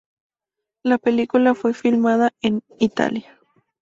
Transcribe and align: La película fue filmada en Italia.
La 0.81 0.97
película 0.97 1.53
fue 1.53 1.75
filmada 1.75 2.33
en 2.41 2.63
Italia. 2.79 3.37